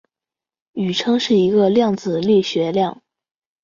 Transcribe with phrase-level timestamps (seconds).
[0.73, 3.03] 宇称是一个量子力学量。